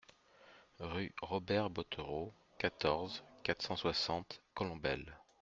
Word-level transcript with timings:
Rue 0.79 1.13
Robert 1.21 1.69
Bothereau, 1.69 2.33
quatorze, 2.57 3.21
quatre 3.43 3.61
cent 3.61 3.75
soixante 3.75 4.41
Colombelles 4.55 5.15